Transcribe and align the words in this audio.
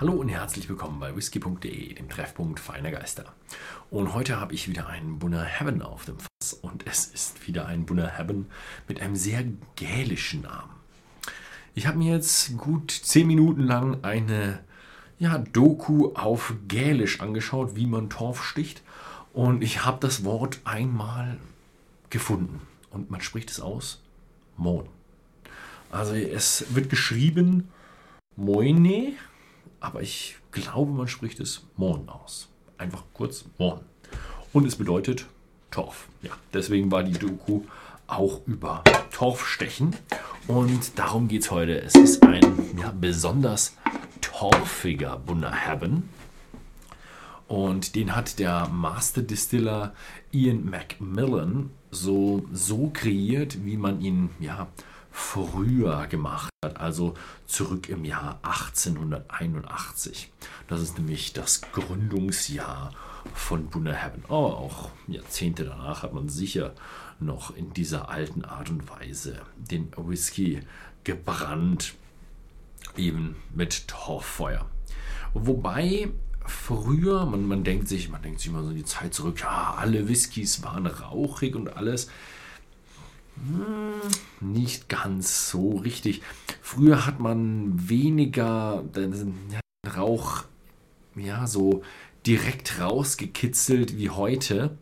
Hallo 0.00 0.12
und 0.12 0.28
herzlich 0.28 0.68
willkommen 0.68 1.00
bei 1.00 1.16
whisky.de, 1.16 1.94
dem 1.94 2.08
Treffpunkt 2.08 2.60
feiner 2.60 2.92
Geister. 2.92 3.34
Und 3.90 4.14
heute 4.14 4.38
habe 4.38 4.54
ich 4.54 4.68
wieder 4.68 4.86
einen 4.86 5.18
Bunner 5.18 5.42
Heaven 5.42 5.82
auf 5.82 6.04
dem 6.04 6.18
Fass 6.20 6.52
und 6.52 6.86
es 6.86 7.06
ist 7.06 7.48
wieder 7.48 7.66
ein 7.66 7.84
Bunner 7.84 8.06
Heaven 8.06 8.46
mit 8.86 9.02
einem 9.02 9.16
sehr 9.16 9.42
gälischen 9.74 10.42
Namen. 10.42 10.70
Ich 11.74 11.88
habe 11.88 11.98
mir 11.98 12.14
jetzt 12.14 12.56
gut 12.56 12.92
10 12.92 13.26
Minuten 13.26 13.62
lang 13.62 14.04
eine 14.04 14.60
ja, 15.18 15.36
Doku 15.38 16.14
auf 16.14 16.54
Gälisch 16.68 17.20
angeschaut, 17.20 17.74
wie 17.74 17.88
man 17.88 18.08
Torf 18.08 18.44
sticht. 18.44 18.84
Und 19.32 19.64
ich 19.64 19.84
habe 19.84 19.98
das 19.98 20.22
Wort 20.24 20.60
einmal 20.62 21.38
gefunden. 22.08 22.60
Und 22.90 23.10
man 23.10 23.20
spricht 23.20 23.50
es 23.50 23.58
aus 23.58 24.00
Mon. 24.56 24.88
Also 25.90 26.14
es 26.14 26.66
wird 26.72 26.88
geschrieben 26.88 27.68
Moine 28.36 29.14
aber 29.80 30.02
ich 30.02 30.36
glaube, 30.50 30.92
man 30.92 31.08
spricht 31.08 31.40
es 31.40 31.62
Morn 31.76 32.08
aus. 32.08 32.48
Einfach 32.76 33.04
kurz 33.14 33.44
Morn. 33.58 33.80
Und 34.52 34.66
es 34.66 34.76
bedeutet 34.76 35.26
Torf. 35.70 36.08
Ja, 36.22 36.30
deswegen 36.52 36.90
war 36.90 37.02
die 37.02 37.12
Doku 37.12 37.62
auch 38.06 38.40
über 38.46 38.82
Torfstechen. 39.10 39.94
Und 40.46 40.98
darum 40.98 41.28
geht 41.28 41.42
es 41.42 41.50
heute. 41.50 41.80
Es 41.80 41.94
ist 41.94 42.22
ein 42.22 42.78
ja, 42.78 42.92
besonders 42.98 43.76
torfiger 44.20 45.16
Bunnerhaben. 45.16 46.08
Und 47.46 47.94
den 47.94 48.14
hat 48.14 48.38
der 48.38 48.68
Master 48.68 49.22
Distiller 49.22 49.94
Ian 50.32 50.68
Macmillan 50.68 51.70
so, 51.90 52.44
so 52.52 52.90
kreiert, 52.92 53.64
wie 53.64 53.76
man 53.76 54.00
ihn 54.00 54.30
ja 54.38 54.68
früher 55.10 56.06
gemacht 56.06 56.50
hat, 56.64 56.78
also 56.80 57.14
zurück 57.46 57.88
im 57.88 58.04
Jahr 58.04 58.38
1881. 58.42 60.30
Das 60.68 60.80
ist 60.80 60.98
nämlich 60.98 61.32
das 61.32 61.60
Gründungsjahr 61.72 62.92
von 63.34 63.66
Bunnerhaven. 63.66 64.24
Oh, 64.28 64.34
auch 64.34 64.90
Jahrzehnte 65.06 65.64
danach 65.64 66.02
hat 66.02 66.12
man 66.12 66.28
sicher 66.28 66.74
noch 67.20 67.54
in 67.54 67.72
dieser 67.72 68.08
alten 68.08 68.44
Art 68.44 68.70
und 68.70 68.88
Weise 68.88 69.40
den 69.56 69.90
Whisky 69.96 70.60
gebrannt, 71.04 71.94
eben 72.96 73.36
mit 73.54 73.88
Torffeuer. 73.88 74.66
Wobei 75.34 76.10
früher, 76.44 77.26
man, 77.26 77.46
man 77.46 77.64
denkt 77.64 77.88
sich, 77.88 78.08
man 78.08 78.22
denkt 78.22 78.40
sich 78.40 78.48
immer 78.50 78.62
so 78.62 78.70
in 78.70 78.76
die 78.76 78.84
Zeit 78.84 79.14
zurück, 79.14 79.40
ja, 79.40 79.74
alle 79.78 80.08
Whiskys 80.08 80.62
waren 80.62 80.86
rauchig 80.86 81.54
und 81.54 81.76
alles. 81.76 82.08
Hm, 83.46 84.52
nicht 84.52 84.88
ganz 84.88 85.50
so 85.50 85.76
richtig. 85.76 86.22
Früher 86.60 87.06
hat 87.06 87.20
man 87.20 87.88
weniger 87.88 88.84
Rauch 89.96 90.44
ja 91.14 91.46
so 91.46 91.82
direkt 92.26 92.80
rausgekitzelt 92.80 93.96
wie 93.96 94.10
heute. 94.10 94.76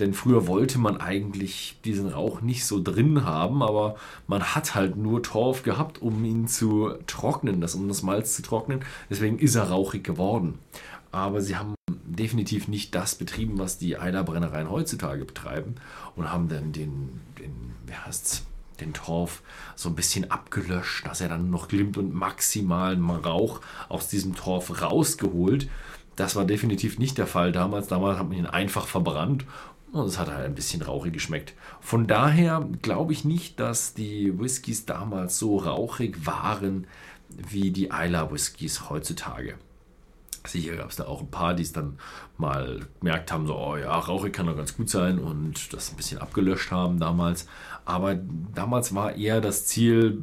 Denn 0.00 0.14
früher 0.14 0.46
wollte 0.46 0.78
man 0.78 0.96
eigentlich 0.96 1.78
diesen 1.84 2.08
Rauch 2.08 2.40
nicht 2.40 2.64
so 2.64 2.82
drin 2.82 3.24
haben, 3.26 3.62
aber 3.62 3.96
man 4.26 4.42
hat 4.42 4.74
halt 4.74 4.96
nur 4.96 5.22
Torf 5.22 5.62
gehabt, 5.62 6.00
um 6.00 6.24
ihn 6.24 6.48
zu 6.48 6.94
trocknen, 7.06 7.60
das, 7.60 7.74
um 7.74 7.86
das 7.86 8.02
Malz 8.02 8.34
zu 8.34 8.40
trocknen. 8.40 8.80
Deswegen 9.10 9.38
ist 9.38 9.56
er 9.56 9.64
rauchig 9.64 10.02
geworden. 10.02 10.58
Aber 11.12 11.40
sie 11.40 11.56
haben 11.56 11.74
definitiv 11.88 12.68
nicht 12.68 12.94
das 12.94 13.14
betrieben, 13.14 13.58
was 13.58 13.78
die 13.78 13.98
Eilerbrennereien 13.98 14.70
heutzutage 14.70 15.24
betreiben 15.24 15.76
und 16.16 16.30
haben 16.30 16.48
dann 16.48 16.72
den, 16.72 17.20
den 17.38 17.74
wie 17.86 17.94
heißt's, 17.94 18.44
den 18.80 18.92
Torf 18.94 19.42
so 19.76 19.88
ein 19.88 19.94
bisschen 19.94 20.30
abgelöscht, 20.30 21.06
dass 21.06 21.20
er 21.20 21.28
dann 21.28 21.50
noch 21.50 21.68
glimmt 21.68 21.98
und 21.98 22.14
maximalen 22.14 23.08
Rauch 23.10 23.60
aus 23.88 24.08
diesem 24.08 24.34
Torf 24.34 24.82
rausgeholt. 24.82 25.68
Das 26.16 26.36
war 26.36 26.44
definitiv 26.44 26.98
nicht 26.98 27.18
der 27.18 27.26
Fall 27.26 27.52
damals. 27.52 27.88
Damals 27.88 28.18
hat 28.18 28.28
man 28.28 28.38
ihn 28.38 28.46
einfach 28.46 28.86
verbrannt 28.86 29.44
und 29.92 30.06
es 30.06 30.18
hat 30.18 30.30
halt 30.30 30.46
ein 30.46 30.54
bisschen 30.54 30.82
rauchig 30.82 31.12
geschmeckt. 31.12 31.54
Von 31.80 32.06
daher 32.06 32.66
glaube 32.82 33.12
ich 33.12 33.24
nicht, 33.24 33.58
dass 33.60 33.94
die 33.94 34.38
Whiskys 34.38 34.86
damals 34.86 35.38
so 35.38 35.58
rauchig 35.58 36.26
waren 36.26 36.86
wie 37.28 37.70
die 37.70 37.86
Isla 37.86 38.30
Whiskys 38.30 38.88
heutzutage. 38.90 39.56
Sicher 40.46 40.76
gab 40.76 40.90
es 40.90 40.96
da 40.96 41.06
auch 41.06 41.20
ein 41.20 41.30
paar, 41.30 41.54
die 41.54 41.62
es 41.62 41.72
dann 41.72 41.98
mal 42.38 42.80
gemerkt 43.00 43.30
haben, 43.30 43.46
so, 43.46 43.56
oh 43.56 43.76
ja, 43.76 43.96
rauchig 43.98 44.32
kann 44.32 44.46
doch 44.46 44.56
ganz 44.56 44.76
gut 44.76 44.88
sein 44.88 45.18
und 45.18 45.72
das 45.72 45.90
ein 45.90 45.96
bisschen 45.96 46.18
abgelöscht 46.18 46.70
haben 46.70 46.98
damals. 46.98 47.46
Aber 47.84 48.14
damals 48.54 48.94
war 48.94 49.14
eher 49.16 49.40
das 49.40 49.66
Ziel, 49.66 50.22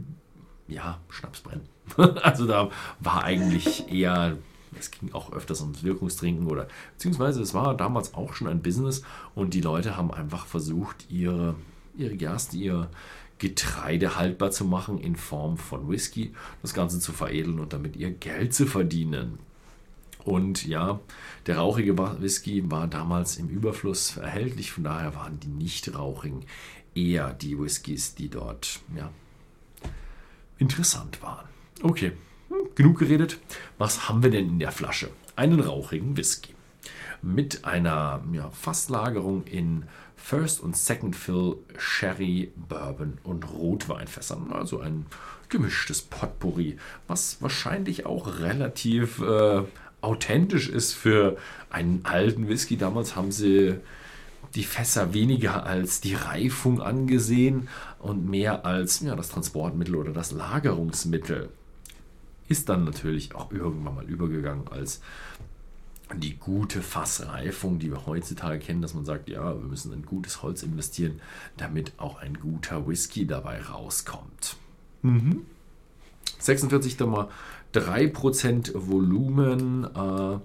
ja, 0.68 1.00
Schnaps 1.10 1.42
brennen. 1.42 1.68
also 2.24 2.48
da 2.48 2.70
war 3.00 3.24
eigentlich 3.24 3.92
eher, 3.92 4.38
es 4.78 4.92
ging 4.92 5.14
auch 5.14 5.32
öfters 5.32 5.62
ums 5.62 5.84
Wirkungstrinken 5.84 6.48
oder, 6.48 6.68
beziehungsweise 6.94 7.42
es 7.42 7.54
war 7.54 7.78
damals 7.78 8.14
auch 8.14 8.34
schon 8.34 8.48
ein 8.48 8.62
Business 8.62 9.04
und 9.36 9.54
die 9.54 9.62
Leute 9.62 9.98
haben 9.98 10.12
einfach 10.12 10.46
versucht, 10.46 11.06
ihre, 11.10 11.56
ihre 11.96 12.16
Gerste, 12.16 12.58
ihr 12.58 12.90
Getreide 13.40 14.16
haltbar 14.16 14.50
zu 14.50 14.66
machen 14.66 14.98
in 14.98 15.16
Form 15.16 15.58
von 15.58 15.88
Whisky, 15.90 16.34
das 16.64 16.74
Ganze 16.74 17.00
zu 17.00 17.14
veredeln 17.14 17.60
und 17.60 17.72
damit 17.72 17.96
ihr 17.96 18.10
Geld 18.12 18.54
zu 18.54 18.66
verdienen. 18.66 19.38
Und 20.28 20.68
ja, 20.68 21.00
der 21.46 21.58
rauchige 21.58 21.98
Whisky 21.98 22.70
war 22.70 22.88
damals 22.88 23.38
im 23.38 23.48
Überfluss 23.48 24.18
erhältlich, 24.18 24.72
von 24.72 24.84
daher 24.84 25.16
waren 25.16 25.40
die 25.40 25.48
nicht 25.48 25.96
rauchigen 25.96 26.44
eher 26.94 27.32
die 27.34 27.58
Whiskys, 27.58 28.14
die 28.16 28.28
dort 28.28 28.82
ja, 28.94 29.10
interessant 30.58 31.22
waren. 31.22 31.48
Okay, 31.82 32.12
hm, 32.50 32.58
genug 32.76 33.00
geredet. 33.00 33.40
Was 33.78 34.10
haben 34.10 34.22
wir 34.22 34.30
denn 34.30 34.50
in 34.50 34.60
der 34.60 34.74
Flasche? 34.74 35.12
Einen 35.38 35.62
rauchigen 35.62 36.18
Whisky 36.18 36.56
mit 37.22 37.64
einer 37.64 38.22
ja, 38.34 38.50
Fasslagerung 38.50 39.46
in 39.46 39.86
First 40.18 40.60
und 40.60 40.76
Second 40.76 41.16
Fill 41.16 41.56
Sherry, 41.78 42.52
Bourbon 42.56 43.18
und 43.24 43.50
Rotweinfässern. 43.50 44.52
Also 44.52 44.82
ein 44.82 45.06
gemischtes 45.50 46.02
Potpourri, 46.02 46.78
was 47.08 47.42
wahrscheinlich 47.42 48.06
auch 48.06 48.40
relativ 48.40 49.22
äh, 49.22 49.64
authentisch 50.08 50.70
ist 50.70 50.94
für 50.94 51.38
einen 51.70 52.06
alten 52.06 52.48
Whisky. 52.48 52.78
Damals 52.78 53.16
haben 53.16 53.32
sie 53.32 53.76
die 54.56 54.64
Fässer 54.64 55.14
weniger 55.14 55.66
als 55.66 56.00
die 56.00 56.14
Reifung 56.14 56.82
angesehen 56.82 57.68
und 58.00 58.30
mehr 58.30 58.66
als 58.66 59.02
ja, 59.02 59.16
das 59.16 59.30
Transportmittel 59.30 59.96
oder 59.96 60.14
das 60.14 60.32
Lagerungsmittel. 60.32 61.50
Ist 62.48 62.70
dann 62.70 62.86
natürlich 62.86 63.36
auch 63.36 63.52
irgendwann 63.52 63.96
mal 63.96 64.06
übergegangen 64.06 64.70
als 64.70 65.02
die 66.16 66.38
gute 66.38 66.82
Fassreifung, 66.82 67.80
die 67.80 67.92
wir 67.92 68.06
heutzutage 68.06 68.60
kennen, 68.60 68.82
dass 68.82 68.94
man 68.94 69.04
sagt, 69.04 69.28
ja, 69.28 69.54
wir 69.54 69.68
müssen 69.68 69.92
in 69.92 70.06
gutes 70.06 70.42
Holz 70.42 70.64
investieren, 70.64 71.20
damit 71.58 71.92
auch 71.98 72.20
ein 72.22 72.36
guter 72.36 72.88
Whisky 72.88 73.28
dabei 73.28 73.62
rauskommt. 73.62 74.56
Mhm. 75.02 75.42
46,3% 76.48 78.72
Volumen 78.74 79.84
äh, 79.84 80.40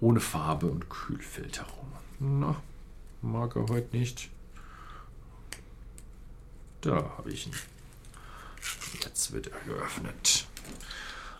ohne 0.00 0.20
Farbe 0.20 0.66
und 0.66 0.90
Kühlfilterung. 0.90 1.92
Na, 2.18 2.60
mag 3.22 3.56
er 3.56 3.66
heute 3.68 3.96
nicht. 3.96 4.28
Da 6.80 6.96
habe 7.16 7.30
ich 7.30 7.46
ihn. 7.46 7.52
Jetzt 9.02 9.32
wird 9.32 9.46
er 9.48 9.58
geöffnet. 9.60 10.46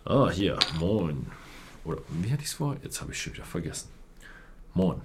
Ah, 0.05 0.31
hier, 0.31 0.59
moin. 0.79 1.27
Oder 1.85 1.99
wie 2.09 2.31
hatte 2.31 2.43
ich 2.43 2.49
es 2.49 2.55
vor? 2.55 2.77
Jetzt 2.83 3.01
habe 3.01 3.13
ich 3.13 3.19
es 3.19 3.25
schon 3.25 3.35
wieder 3.35 3.45
vergessen. 3.45 3.89
Moin. 4.75 5.01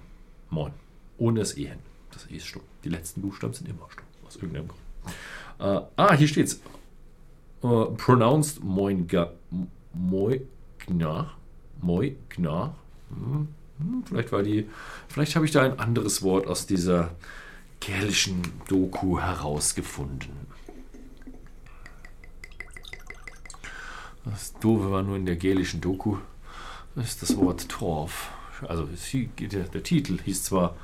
Moin. 0.48 0.72
Ohne 1.18 1.40
das 1.40 1.56
E 1.56 1.66
hin. 1.66 1.78
Das 2.10 2.26
E 2.30 2.36
ist 2.36 2.46
stumm. 2.46 2.62
Die 2.84 2.88
letzten 2.88 3.20
Buchstaben 3.20 3.54
sind 3.54 3.68
immer 3.68 3.88
stumm. 3.90 4.06
Aus 4.26 4.36
irgendeinem 4.36 4.68
Grund. 4.68 4.80
Uh, 5.58 5.86
ah, 5.96 6.14
hier 6.14 6.28
steht's. 6.28 6.60
Uh, 7.62 7.86
pronounced 7.96 8.62
Moinga. 8.62 9.32
Moigna. 9.92 11.30
Moigna. 11.82 12.74
Hm. 13.10 13.48
Hm, 13.80 14.04
vielleicht 14.06 14.32
war 14.32 14.42
die, 14.42 14.68
vielleicht 15.08 15.36
habe 15.36 15.46
ich 15.46 15.52
da 15.52 15.62
ein 15.62 15.78
anderes 15.78 16.22
Wort 16.22 16.46
aus 16.46 16.66
dieser 16.66 17.12
gälischen 17.80 18.42
Doku 18.68 19.18
herausgefunden. 19.18 20.46
Das 24.24 24.52
Doofe 24.60 24.90
war 24.90 25.02
nur 25.02 25.16
in 25.16 25.24
der 25.24 25.36
gälischen 25.36 25.80
Doku, 25.80 26.18
das 26.94 27.06
ist 27.06 27.22
das 27.22 27.36
Wort 27.38 27.68
Torf. 27.68 28.30
Also 28.68 28.86
der, 29.38 29.82
Titel 29.82 30.18
hieß 30.22 30.44
zwar 30.44 30.76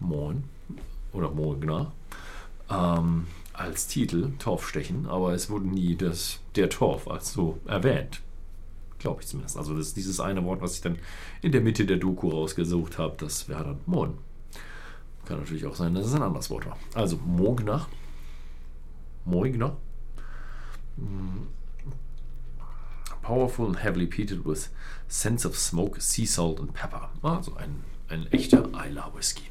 Moin 0.00 0.42
oder 1.12 1.30
Mogna 1.30 1.92
ähm, 2.68 3.28
als 3.54 3.86
Titel 3.86 4.32
Torfstechen, 4.38 5.06
aber 5.06 5.32
es 5.32 5.48
wurde 5.48 5.66
nie 5.66 5.96
das, 5.96 6.40
der 6.56 6.68
Torf 6.68 7.08
als 7.08 7.32
so 7.32 7.58
erwähnt. 7.66 8.20
Glaube 8.98 9.22
ich 9.22 9.28
zumindest. 9.28 9.56
Also 9.56 9.76
das 9.76 9.88
ist 9.88 9.96
dieses 9.96 10.20
eine 10.20 10.44
Wort, 10.44 10.60
was 10.60 10.74
ich 10.74 10.80
dann 10.80 10.98
in 11.40 11.52
der 11.52 11.60
Mitte 11.60 11.86
der 11.86 11.96
Doku 11.96 12.28
rausgesucht 12.28 12.98
habe, 12.98 13.16
das 13.18 13.48
wäre 13.48 13.64
dann 13.64 13.80
Mon. 13.86 14.18
Kann 15.24 15.38
natürlich 15.38 15.66
auch 15.66 15.74
sein, 15.74 15.94
dass 15.94 16.06
es 16.06 16.14
ein 16.14 16.22
anderes 16.22 16.50
Wort 16.50 16.66
war. 16.66 16.78
Also 16.94 17.16
Mogna. 17.16 17.86
Moigna. 19.24 19.76
Hm. 20.96 21.48
powerful 23.24 23.66
and 23.66 23.78
heavily 23.78 24.06
peated 24.06 24.44
with 24.44 24.68
sense 25.08 25.44
of 25.44 25.56
smoke, 25.56 26.00
sea 26.00 26.26
salt 26.26 26.60
and 26.60 26.74
pepper. 26.74 27.08
Also 27.22 27.56
ein, 27.56 27.82
ein 28.08 28.26
echter 28.30 28.68
Isla 28.74 29.10
Whisky. 29.14 29.44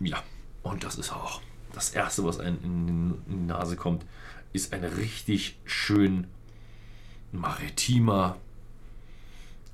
Ja, 0.00 0.22
und 0.62 0.84
das 0.84 0.96
ist 0.96 1.12
auch 1.12 1.40
das 1.72 1.90
Erste, 1.90 2.24
was 2.24 2.38
einem 2.38 3.22
in 3.26 3.38
die 3.40 3.46
Nase 3.46 3.76
kommt, 3.76 4.04
ist 4.52 4.72
ein 4.72 4.84
richtig 4.84 5.56
schön 5.64 6.26
maritimer, 7.32 8.36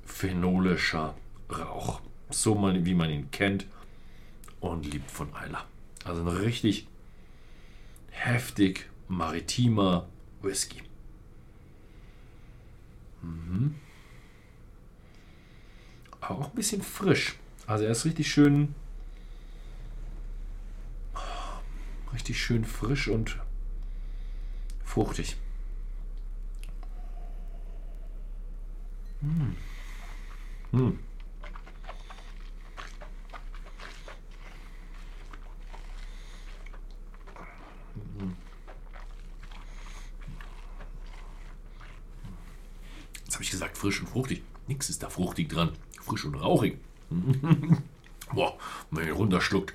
phenolischer 0.05 1.15
Rauch. 1.51 2.01
So 2.29 2.55
mal, 2.55 2.85
wie 2.85 2.93
man 2.93 3.09
ihn 3.09 3.31
kennt 3.31 3.65
und 4.59 4.85
liebt 4.85 5.11
von 5.11 5.29
Isla. 5.45 5.65
Also 6.05 6.21
ein 6.21 6.27
richtig 6.27 6.87
heftig 8.11 8.89
maritimer 9.07 10.07
Whisky. 10.41 10.81
Mhm. 13.21 13.75
auch 16.21 16.49
ein 16.49 16.55
bisschen 16.55 16.81
frisch. 16.81 17.35
Also 17.67 17.83
er 17.83 17.91
ist 17.91 18.05
richtig 18.05 18.31
schön, 18.31 18.75
richtig 22.13 22.41
schön 22.41 22.65
frisch 22.65 23.07
und 23.07 23.39
fruchtig. 24.83 25.37
Hm. 29.21 29.55
Hm. 30.71 30.99
Jetzt 43.25 43.35
habe 43.35 43.43
ich 43.43 43.51
gesagt, 43.51 43.77
frisch 43.77 44.01
und 44.01 44.07
fruchtig. 44.07 44.43
Nix 44.67 44.89
ist 44.89 45.03
da 45.03 45.09
fruchtig 45.09 45.49
dran. 45.49 45.73
Frisch 46.01 46.25
und 46.25 46.35
rauchig. 46.35 46.77
Boah, 48.33 48.57
wenn 48.91 49.05
man 49.05 49.13
runterschluckt. 49.13 49.73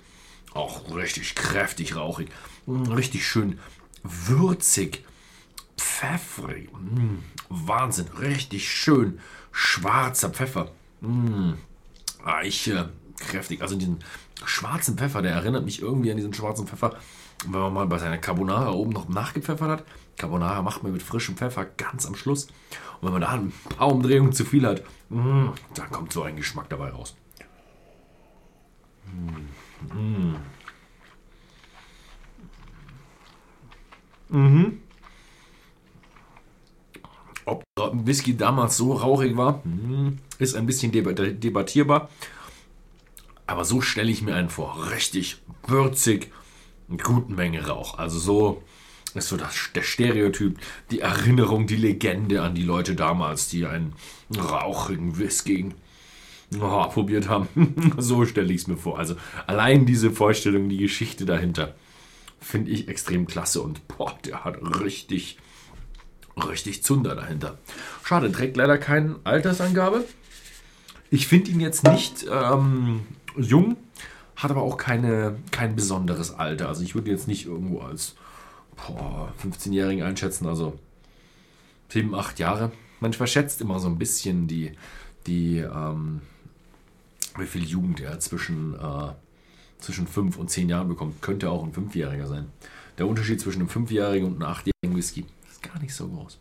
Auch 0.54 0.94
richtig 0.94 1.34
kräftig 1.34 1.96
rauchig. 1.96 2.28
Richtig 2.66 3.26
schön 3.26 3.58
würzig. 4.02 5.04
Pfeffrig. 5.76 6.68
Wahnsinn. 7.48 8.08
Richtig 8.20 8.70
schön. 8.70 9.20
Schwarzer 9.52 10.30
Pfeffer. 10.30 10.70
Eiche. 12.24 12.90
Kräftig. 13.18 13.62
Also 13.62 13.76
diesen 13.76 13.98
schwarzen 14.44 14.96
Pfeffer, 14.96 15.22
der 15.22 15.32
erinnert 15.32 15.64
mich 15.64 15.82
irgendwie 15.82 16.10
an 16.10 16.16
diesen 16.16 16.34
schwarzen 16.34 16.66
Pfeffer, 16.66 16.96
wenn 17.46 17.60
man 17.60 17.72
mal 17.72 17.86
bei 17.86 17.98
seiner 17.98 18.18
Carbonara 18.18 18.70
oben 18.72 18.92
noch 18.92 19.08
nachgepfeffert 19.08 19.68
hat. 19.68 19.84
Carbonara 20.16 20.62
macht 20.62 20.82
man 20.82 20.92
mit 20.92 21.02
frischem 21.02 21.36
Pfeffer 21.36 21.64
ganz 21.64 22.06
am 22.06 22.14
Schluss. 22.14 22.44
Und 23.00 23.02
wenn 23.02 23.12
man 23.12 23.22
da 23.22 23.30
ein 23.30 23.52
paar 23.76 23.88
Umdrehungen 23.92 24.32
zu 24.32 24.44
viel 24.44 24.66
hat, 24.66 24.82
mh, 25.08 25.54
dann 25.74 25.90
kommt 25.90 26.12
so 26.12 26.22
ein 26.22 26.36
Geschmack 26.36 26.68
dabei 26.68 26.90
raus. 26.90 27.16
Mmh. 29.92 30.36
Mhm. 34.28 34.80
Ob 37.44 37.64
Whisky 37.76 38.36
damals 38.36 38.76
so 38.76 38.94
rauchig 38.94 39.36
war, 39.36 39.62
hm, 39.64 40.18
ist 40.38 40.54
ein 40.56 40.66
bisschen 40.66 40.92
debattierbar. 40.92 42.08
Aber 43.46 43.64
so 43.64 43.80
stelle 43.80 44.10
ich 44.10 44.22
mir 44.22 44.34
einen 44.34 44.48
vor. 44.48 44.90
Richtig 44.90 45.36
würzig, 45.66 46.32
eine 46.88 46.98
gute 46.98 47.32
Menge 47.32 47.66
Rauch. 47.66 47.98
Also 47.98 48.18
so 48.18 48.62
ist 49.14 49.28
so 49.28 49.36
das, 49.36 49.70
der 49.74 49.82
Stereotyp, 49.82 50.58
die 50.90 51.00
Erinnerung, 51.00 51.66
die 51.66 51.76
Legende 51.76 52.42
an 52.42 52.54
die 52.54 52.62
Leute 52.62 52.94
damals, 52.94 53.48
die 53.48 53.66
einen 53.66 53.94
rauchigen 54.36 55.18
Whisky 55.18 55.72
oh, 56.60 56.88
probiert 56.88 57.28
haben. 57.28 57.48
so 57.98 58.24
stelle 58.24 58.52
ich 58.52 58.62
es 58.62 58.66
mir 58.66 58.76
vor. 58.76 58.98
Also 58.98 59.16
allein 59.46 59.86
diese 59.86 60.10
Vorstellung, 60.10 60.68
die 60.68 60.78
Geschichte 60.78 61.24
dahinter, 61.24 61.74
finde 62.40 62.70
ich 62.70 62.88
extrem 62.88 63.26
klasse 63.26 63.62
und 63.62 63.86
boah, 63.88 64.16
der 64.24 64.44
hat 64.44 64.58
richtig, 64.80 65.38
richtig 66.36 66.82
Zunder 66.82 67.14
dahinter. 67.14 67.58
Schade, 68.04 68.30
trägt 68.30 68.56
leider 68.56 68.78
keine 68.78 69.16
Altersangabe. 69.24 70.04
Ich 71.10 71.26
finde 71.26 71.50
ihn 71.50 71.60
jetzt 71.60 71.84
nicht 71.84 72.26
ähm, 72.30 73.06
jung, 73.36 73.76
hat 74.36 74.50
aber 74.50 74.62
auch 74.62 74.76
keine, 74.76 75.36
kein 75.50 75.76
besonderes 75.76 76.32
Alter. 76.32 76.68
Also 76.68 76.82
ich 76.82 76.94
würde 76.94 77.10
jetzt 77.10 77.28
nicht 77.28 77.46
irgendwo 77.46 77.80
als 77.80 78.16
15-Jährigen 79.42 80.02
einschätzen, 80.02 80.46
also 80.46 80.78
7, 81.88 82.14
8 82.14 82.38
Jahre. 82.38 82.72
Man 83.00 83.12
verschätzt 83.12 83.60
immer 83.60 83.78
so 83.78 83.88
ein 83.88 83.98
bisschen 83.98 84.48
die, 84.48 84.72
die 85.26 85.58
ähm, 85.58 86.22
wie 87.36 87.46
viel 87.46 87.64
Jugend 87.64 88.00
er 88.00 88.18
zwischen, 88.20 88.74
äh, 88.74 89.12
zwischen 89.78 90.06
5 90.06 90.36
und 90.36 90.50
10 90.50 90.68
Jahren 90.68 90.88
bekommt. 90.88 91.20
Könnte 91.22 91.50
auch 91.50 91.64
ein 91.64 91.72
5-Jähriger 91.72 92.26
sein. 92.26 92.50
Der 92.98 93.06
Unterschied 93.06 93.40
zwischen 93.40 93.60
einem 93.60 93.68
5-Jährigen 93.68 94.26
und 94.26 94.42
einem 94.42 94.52
8-Jährigen 94.52 94.96
Whisky 94.96 95.26
ist 95.50 95.62
gar 95.62 95.78
nicht 95.80 95.94
so 95.94 96.08
groß. 96.08 96.38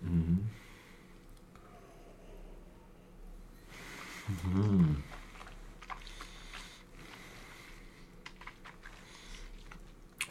Mhm. 0.00 0.50
Mhm. 4.44 5.02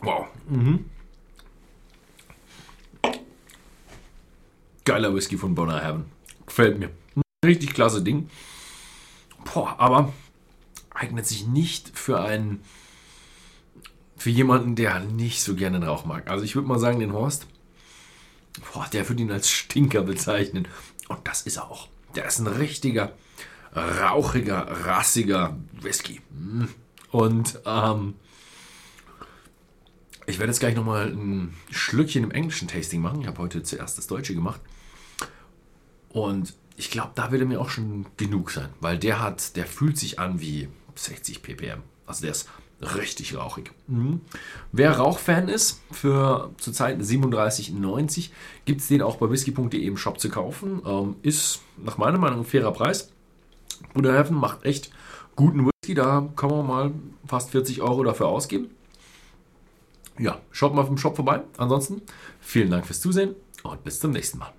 Wow. 0.01 0.27
Mhm. 0.47 0.85
Geiler 4.85 5.13
Whisky 5.13 5.37
von 5.37 5.55
Bonner 5.55 5.83
Heaven. 5.83 6.05
Gefällt 6.45 6.79
mir. 6.79 6.89
Richtig 7.43 7.73
klasse 7.73 8.01
Ding. 8.01 8.29
Boah, 9.43 9.75
aber 9.79 10.13
eignet 10.93 11.25
sich 11.25 11.47
nicht 11.47 11.97
für 11.97 12.21
einen, 12.21 12.61
für 14.15 14.29
jemanden, 14.29 14.75
der 14.75 14.99
nicht 14.99 15.43
so 15.43 15.55
gerne 15.55 15.85
Rauch 15.85 16.05
mag. 16.05 16.29
Also 16.29 16.43
ich 16.43 16.55
würde 16.55 16.67
mal 16.67 16.79
sagen, 16.79 16.99
den 16.99 17.13
Horst, 17.13 17.47
boah, 18.73 18.87
der 18.91 19.07
würde 19.07 19.21
ihn 19.21 19.31
als 19.31 19.49
Stinker 19.49 20.03
bezeichnen. 20.03 20.67
Und 21.07 21.19
das 21.27 21.43
ist 21.43 21.57
er 21.57 21.69
auch. 21.69 21.87
Der 22.15 22.25
ist 22.25 22.39
ein 22.39 22.47
richtiger, 22.47 23.13
rauchiger, 23.75 24.85
rassiger 24.85 25.57
Whisky. 25.81 26.21
Mm. 26.31 26.65
Und 27.11 27.59
ähm, 27.65 28.15
ich 30.25 30.39
werde 30.39 30.51
jetzt 30.51 30.59
gleich 30.59 30.75
nochmal 30.75 31.07
ein 31.07 31.53
Schlückchen 31.71 32.23
im 32.23 32.31
englischen 32.31 32.67
Tasting 32.67 33.01
machen. 33.01 33.21
Ich 33.21 33.27
habe 33.27 33.37
heute 33.37 33.63
zuerst 33.63 33.97
das 33.97 34.07
Deutsche 34.07 34.35
gemacht. 34.35 34.59
Und 36.09 36.53
ich 36.77 36.91
glaube, 36.91 37.11
da 37.15 37.31
wird 37.31 37.41
er 37.41 37.47
mir 37.47 37.59
auch 37.59 37.69
schon 37.69 38.05
genug 38.17 38.51
sein, 38.51 38.69
weil 38.79 38.97
der 38.97 39.19
hat, 39.19 39.55
der 39.55 39.65
fühlt 39.65 39.97
sich 39.97 40.19
an 40.19 40.39
wie 40.39 40.69
60 40.95 41.41
ppm. 41.41 41.81
Also 42.05 42.21
der 42.21 42.31
ist 42.31 42.47
richtig 42.81 43.35
rauchig. 43.35 43.71
Mhm. 43.87 44.21
Wer 44.71 44.91
Rauchfan 44.91 45.49
ist, 45.49 45.81
für 45.91 46.51
zurzeit 46.59 46.99
37,90 47.01 48.29
gibt 48.65 48.81
es 48.81 48.87
den 48.87 49.01
auch 49.01 49.17
bei 49.17 49.29
whisky.de 49.29 49.83
im 49.83 49.97
Shop 49.97 50.19
zu 50.19 50.29
kaufen. 50.29 50.83
Ähm, 50.85 51.15
ist 51.23 51.61
nach 51.77 51.97
meiner 51.97 52.19
Meinung 52.19 52.41
ein 52.41 52.45
fairer 52.45 52.71
Preis. 52.71 53.11
Bruder 53.93 54.13
Heaven 54.13 54.37
macht 54.37 54.63
echt 54.63 54.91
guten 55.35 55.65
Whisky, 55.65 55.95
da 55.95 56.29
kann 56.35 56.51
man 56.51 56.67
mal 56.67 56.91
fast 57.25 57.49
40 57.49 57.81
Euro 57.81 58.03
dafür 58.03 58.27
ausgeben. 58.27 58.69
Ja, 60.19 60.39
schaut 60.51 60.75
mal 60.75 60.81
auf 60.81 60.87
dem 60.87 60.97
Shop 60.99 61.15
vorbei. 61.15 61.41
Ansonsten 61.57 62.03
vielen 62.39 62.69
Dank 62.69 62.85
fürs 62.85 63.01
Zusehen 63.01 63.35
und 63.63 63.83
bis 63.83 63.99
zum 63.99 64.11
nächsten 64.11 64.37
Mal. 64.37 64.53